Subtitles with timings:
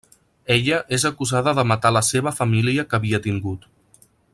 [0.53, 3.73] Ella és acusada de matar la seva família que havia tingut.